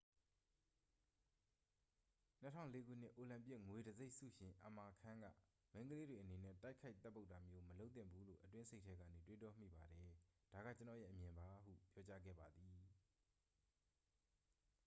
[2.45, 5.25] "၂၀၀၄ ခုနှစ် အိုလံပစ်ငွေတံဆိပ်ဆုရှင် အမာခန်းက၊
[5.73, 10.11] "မိန်းကလေးတွေအနေနဲ့ တိုက်ခိုက်သတ်ပုတ်တာမျိုး မလုပ်သင့်ဘူးလို့ အတွင်းစိတ်ထဲကနေ တွေးတောမိပါတယ်။
[10.51, 11.47] ဒါက ကျွန်တော့်ရဲ့အမြင်ပါ"
[11.91, 12.81] ဟု ပြောကြားခဲ့ပါသည်။